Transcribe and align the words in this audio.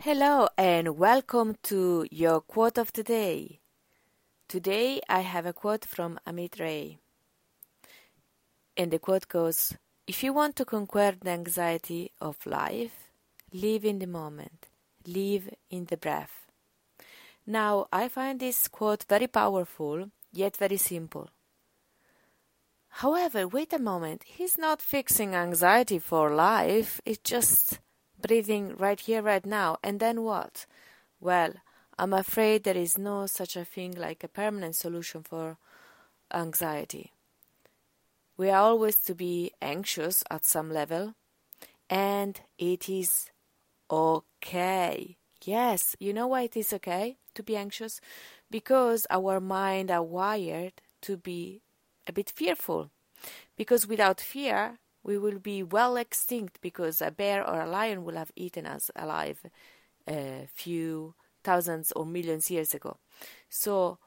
Hello 0.00 0.46
and 0.56 0.96
welcome 0.96 1.56
to 1.64 2.06
your 2.12 2.40
quote 2.40 2.78
of 2.78 2.92
the 2.92 3.02
day. 3.02 3.58
Today 4.46 5.00
I 5.08 5.22
have 5.22 5.44
a 5.44 5.52
quote 5.52 5.84
from 5.84 6.20
Amit 6.24 6.60
Ray. 6.60 6.98
And 8.76 8.92
the 8.92 9.00
quote 9.00 9.26
goes 9.26 9.74
If 10.06 10.22
you 10.22 10.32
want 10.32 10.54
to 10.54 10.64
conquer 10.64 11.16
the 11.20 11.30
anxiety 11.30 12.12
of 12.20 12.46
life, 12.46 13.10
live 13.52 13.84
in 13.84 13.98
the 13.98 14.06
moment, 14.06 14.68
live 15.04 15.50
in 15.68 15.86
the 15.86 15.96
breath. 15.96 16.46
Now, 17.44 17.88
I 17.92 18.06
find 18.06 18.38
this 18.38 18.68
quote 18.68 19.04
very 19.08 19.26
powerful, 19.26 20.12
yet 20.32 20.56
very 20.56 20.76
simple. 20.76 21.28
However, 22.88 23.48
wait 23.48 23.72
a 23.72 23.80
moment, 23.80 24.22
he's 24.22 24.58
not 24.58 24.80
fixing 24.80 25.34
anxiety 25.34 25.98
for 25.98 26.32
life, 26.32 27.00
it's 27.04 27.18
just 27.18 27.80
breathing 28.20 28.76
right 28.76 28.98
here, 28.98 29.22
right 29.22 29.44
now, 29.44 29.78
and 29.82 30.00
then 30.00 30.22
what? 30.22 30.66
Well, 31.20 31.54
I'm 31.98 32.12
afraid 32.12 32.62
there 32.62 32.76
is 32.76 32.96
no 32.96 33.26
such 33.26 33.56
a 33.56 33.64
thing 33.64 33.92
like 33.92 34.22
a 34.22 34.28
permanent 34.28 34.76
solution 34.76 35.22
for 35.22 35.56
anxiety. 36.32 37.12
We 38.36 38.50
are 38.50 38.62
always 38.62 38.96
to 39.00 39.14
be 39.14 39.52
anxious 39.60 40.22
at 40.30 40.44
some 40.44 40.70
level, 40.70 41.14
and 41.90 42.40
it 42.58 42.88
is 42.88 43.30
okay. 43.90 45.16
Yes, 45.44 45.96
you 45.98 46.12
know 46.12 46.28
why 46.28 46.42
it 46.42 46.56
is 46.56 46.72
okay 46.72 47.16
to 47.34 47.42
be 47.42 47.56
anxious? 47.56 48.00
Because 48.50 49.06
our 49.10 49.40
mind 49.40 49.90
are 49.90 50.02
wired 50.02 50.74
to 51.02 51.16
be 51.16 51.62
a 52.06 52.12
bit 52.12 52.30
fearful. 52.30 52.90
Because 53.56 53.86
without 53.86 54.20
fear, 54.20 54.78
we 55.02 55.18
will 55.18 55.38
be 55.38 55.62
well 55.62 55.96
extinct 55.96 56.60
because 56.60 57.00
a 57.00 57.10
bear 57.10 57.48
or 57.48 57.60
a 57.60 57.68
lion 57.68 58.04
will 58.04 58.16
have 58.16 58.32
eaten 58.36 58.66
us 58.66 58.90
alive 58.96 59.40
a 60.08 60.48
few 60.52 61.14
thousands 61.44 61.92
or 61.92 62.04
millions 62.04 62.50
years 62.50 62.74
ago. 62.74 62.98
So, 63.48 63.98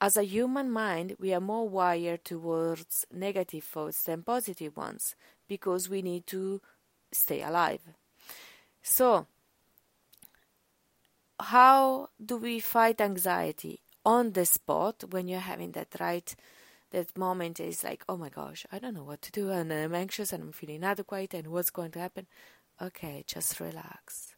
as 0.00 0.16
a 0.16 0.22
human 0.22 0.70
mind, 0.70 1.16
we 1.18 1.34
are 1.34 1.40
more 1.40 1.68
wired 1.68 2.24
towards 2.24 3.04
negative 3.12 3.64
thoughts 3.64 4.04
than 4.04 4.22
positive 4.22 4.76
ones 4.76 5.16
because 5.48 5.88
we 5.88 6.02
need 6.02 6.26
to 6.28 6.60
stay 7.10 7.42
alive. 7.42 7.80
So, 8.82 9.26
how 11.40 12.10
do 12.24 12.36
we 12.36 12.60
fight 12.60 13.00
anxiety 13.00 13.80
on 14.04 14.32
the 14.32 14.46
spot 14.46 15.04
when 15.10 15.28
you're 15.28 15.40
having 15.40 15.72
that 15.72 15.94
right 16.00 16.34
that 16.90 17.16
moment 17.16 17.60
is 17.60 17.84
like, 17.84 18.04
oh 18.08 18.16
my 18.16 18.28
gosh, 18.28 18.66
I 18.72 18.78
don't 18.78 18.94
know 18.94 19.04
what 19.04 19.22
to 19.22 19.32
do, 19.32 19.50
and 19.50 19.72
I'm 19.72 19.94
anxious 19.94 20.32
and 20.32 20.42
I'm 20.42 20.52
feeling 20.52 20.76
inadequate, 20.76 21.34
and 21.34 21.48
what's 21.48 21.70
going 21.70 21.90
to 21.92 21.98
happen? 21.98 22.26
Okay, 22.80 23.24
just 23.26 23.60
relax. 23.60 24.34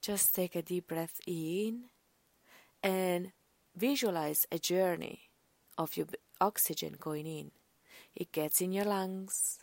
Just 0.00 0.34
take 0.34 0.54
a 0.54 0.62
deep 0.62 0.88
breath 0.88 1.20
in 1.26 1.86
and 2.82 3.32
visualize 3.74 4.46
a 4.52 4.58
journey 4.58 5.22
of 5.76 5.96
your 5.96 6.06
oxygen 6.40 6.94
going 6.98 7.26
in. 7.26 7.50
It 8.14 8.32
gets 8.32 8.60
in 8.60 8.72
your 8.72 8.84
lungs 8.84 9.58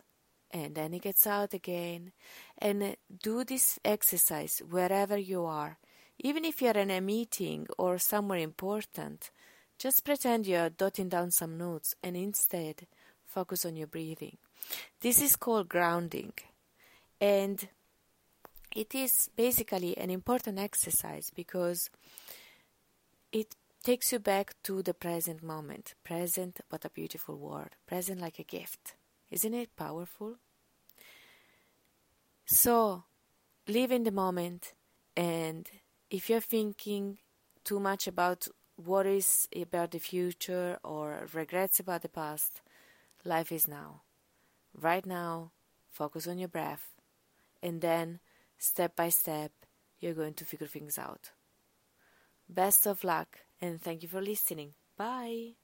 and 0.50 0.74
then 0.74 0.94
it 0.94 1.02
gets 1.02 1.26
out 1.26 1.54
again. 1.54 2.12
And 2.58 2.82
uh, 2.82 2.92
do 3.22 3.44
this 3.44 3.78
exercise 3.84 4.62
wherever 4.68 5.16
you 5.16 5.44
are. 5.44 5.78
Even 6.18 6.44
if 6.44 6.62
you're 6.62 6.72
in 6.72 6.90
a 6.90 7.00
meeting 7.00 7.66
or 7.76 7.98
somewhere 7.98 8.38
important, 8.38 9.30
just 9.84 10.02
pretend 10.02 10.46
you're 10.46 10.70
jotting 10.70 11.10
down 11.10 11.30
some 11.30 11.58
notes 11.58 11.94
and 12.02 12.16
instead 12.16 12.86
focus 13.26 13.66
on 13.66 13.76
your 13.76 13.86
breathing. 13.86 14.38
This 15.02 15.20
is 15.20 15.36
called 15.36 15.68
grounding. 15.68 16.32
And 17.20 17.68
it 18.74 18.94
is 18.94 19.28
basically 19.36 19.94
an 19.98 20.08
important 20.08 20.58
exercise 20.58 21.30
because 21.34 21.90
it 23.30 23.56
takes 23.82 24.10
you 24.10 24.20
back 24.20 24.54
to 24.62 24.82
the 24.82 24.94
present 24.94 25.42
moment. 25.42 25.92
Present, 26.02 26.60
what 26.70 26.86
a 26.86 26.88
beautiful 26.88 27.36
word. 27.36 27.76
Present 27.86 28.22
like 28.22 28.38
a 28.38 28.44
gift. 28.44 28.94
Isn't 29.30 29.52
it 29.52 29.76
powerful? 29.76 30.36
So, 32.46 33.04
live 33.68 33.92
in 33.92 34.04
the 34.04 34.12
moment, 34.12 34.72
and 35.14 35.68
if 36.10 36.30
you're 36.30 36.40
thinking 36.40 37.18
too 37.64 37.80
much 37.80 38.06
about 38.06 38.48
worries 38.76 39.48
about 39.54 39.90
the 39.92 39.98
future 39.98 40.78
or 40.84 41.26
regrets 41.32 41.80
about 41.80 42.02
the 42.02 42.08
past, 42.08 42.62
life 43.24 43.52
is 43.52 43.68
now. 43.68 44.02
Right 44.74 45.06
now, 45.06 45.52
focus 45.90 46.26
on 46.28 46.38
your 46.38 46.48
breath, 46.48 46.94
and 47.62 47.80
then, 47.80 48.20
step 48.58 48.96
by 48.96 49.10
step, 49.10 49.52
you're 50.00 50.14
going 50.14 50.34
to 50.34 50.44
figure 50.44 50.66
things 50.68 50.98
out. 50.98 51.32
Best 52.48 52.86
of 52.86 53.04
luck, 53.04 53.40
and 53.60 53.82
thank 53.82 54.02
you 54.02 54.08
for 54.08 54.22
listening. 54.22 54.74
Bye. 54.96 55.56